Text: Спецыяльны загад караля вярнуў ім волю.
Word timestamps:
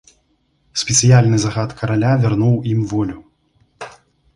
Спецыяльны 0.83 1.37
загад 1.45 1.77
караля 1.83 2.13
вярнуў 2.27 2.55
ім 2.75 2.79
волю. 2.95 3.19